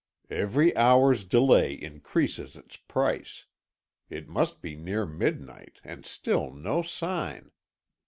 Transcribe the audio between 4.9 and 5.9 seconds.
midnight,